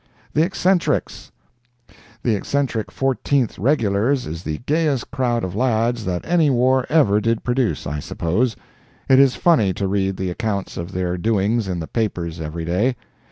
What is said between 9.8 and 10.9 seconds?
read the accounts